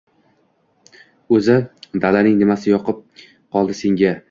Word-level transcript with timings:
O‘zi, 1.37 1.59
dalaning 2.07 2.41
nimasi 2.41 2.69
yoqib 2.75 3.05
qoldi 3.27 3.81
senga? 3.85 4.19